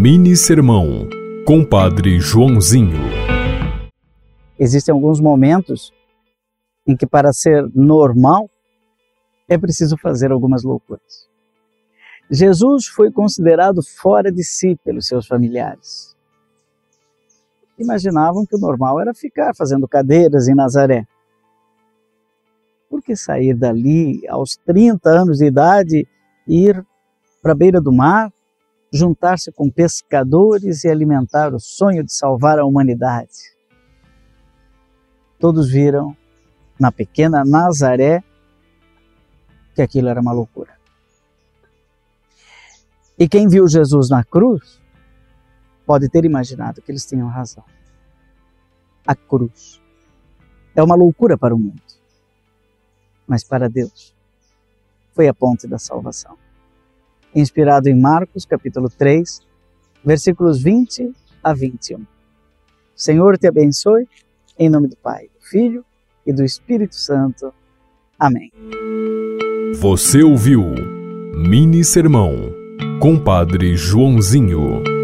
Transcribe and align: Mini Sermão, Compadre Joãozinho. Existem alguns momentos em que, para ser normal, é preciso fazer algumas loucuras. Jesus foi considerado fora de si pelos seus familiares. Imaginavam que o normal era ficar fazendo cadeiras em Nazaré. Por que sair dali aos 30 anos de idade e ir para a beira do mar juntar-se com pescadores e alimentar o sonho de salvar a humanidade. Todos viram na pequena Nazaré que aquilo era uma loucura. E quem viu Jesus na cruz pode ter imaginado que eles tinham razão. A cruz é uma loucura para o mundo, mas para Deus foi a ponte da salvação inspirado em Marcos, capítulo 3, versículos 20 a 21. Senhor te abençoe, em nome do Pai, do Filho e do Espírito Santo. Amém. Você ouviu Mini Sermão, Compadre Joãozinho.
Mini 0.00 0.36
Sermão, 0.36 1.08
Compadre 1.44 2.20
Joãozinho. 2.20 3.00
Existem 4.56 4.92
alguns 4.92 5.18
momentos 5.18 5.92
em 6.86 6.96
que, 6.96 7.04
para 7.04 7.32
ser 7.32 7.68
normal, 7.74 8.48
é 9.48 9.58
preciso 9.58 9.96
fazer 9.98 10.30
algumas 10.30 10.62
loucuras. 10.62 11.28
Jesus 12.30 12.86
foi 12.86 13.10
considerado 13.10 13.82
fora 13.82 14.30
de 14.30 14.44
si 14.44 14.76
pelos 14.84 15.08
seus 15.08 15.26
familiares. 15.26 16.16
Imaginavam 17.76 18.46
que 18.46 18.54
o 18.54 18.60
normal 18.60 19.00
era 19.00 19.12
ficar 19.12 19.52
fazendo 19.52 19.88
cadeiras 19.88 20.46
em 20.46 20.54
Nazaré. 20.54 21.08
Por 22.88 23.02
que 23.02 23.16
sair 23.16 23.52
dali 23.52 24.22
aos 24.28 24.56
30 24.64 25.10
anos 25.10 25.38
de 25.38 25.46
idade 25.46 26.06
e 26.46 26.68
ir 26.68 26.86
para 27.42 27.50
a 27.50 27.56
beira 27.56 27.80
do 27.80 27.92
mar 27.92 28.32
juntar-se 28.92 29.52
com 29.52 29.70
pescadores 29.70 30.84
e 30.84 30.88
alimentar 30.88 31.54
o 31.54 31.60
sonho 31.60 32.02
de 32.02 32.12
salvar 32.12 32.58
a 32.58 32.64
humanidade. 32.64 33.56
Todos 35.38 35.70
viram 35.70 36.16
na 36.80 36.90
pequena 36.90 37.44
Nazaré 37.44 38.22
que 39.74 39.82
aquilo 39.82 40.08
era 40.08 40.20
uma 40.20 40.32
loucura. 40.32 40.76
E 43.18 43.28
quem 43.28 43.48
viu 43.48 43.68
Jesus 43.68 44.08
na 44.08 44.24
cruz 44.24 44.80
pode 45.84 46.08
ter 46.08 46.24
imaginado 46.24 46.80
que 46.80 46.90
eles 46.90 47.04
tinham 47.04 47.28
razão. 47.28 47.64
A 49.06 49.14
cruz 49.14 49.80
é 50.74 50.82
uma 50.82 50.94
loucura 50.94 51.36
para 51.36 51.54
o 51.54 51.58
mundo, 51.58 51.82
mas 53.26 53.42
para 53.42 53.68
Deus 53.68 54.14
foi 55.12 55.28
a 55.28 55.34
ponte 55.34 55.66
da 55.66 55.78
salvação 55.78 56.38
inspirado 57.34 57.88
em 57.88 57.98
Marcos, 57.98 58.44
capítulo 58.44 58.88
3, 58.90 59.40
versículos 60.04 60.62
20 60.62 61.12
a 61.42 61.52
21. 61.52 62.04
Senhor 62.94 63.38
te 63.38 63.46
abençoe, 63.46 64.08
em 64.58 64.68
nome 64.68 64.88
do 64.88 64.96
Pai, 64.96 65.24
do 65.24 65.46
Filho 65.48 65.84
e 66.26 66.32
do 66.32 66.44
Espírito 66.44 66.96
Santo. 66.96 67.52
Amém. 68.18 68.50
Você 69.80 70.22
ouviu 70.22 70.64
Mini 71.34 71.84
Sermão, 71.84 72.34
Compadre 73.00 73.76
Joãozinho. 73.76 74.97